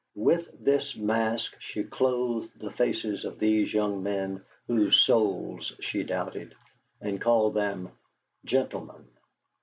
[0.15, 6.55] With this mask she clothed the faces of these young men whose souls she doubted,
[6.99, 7.91] and called them
[8.43, 9.07] gentlemen.